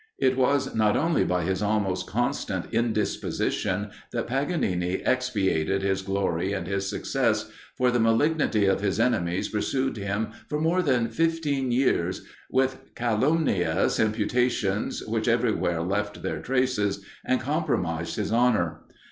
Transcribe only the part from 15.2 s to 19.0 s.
everywhere left their traces, and compromised his honour.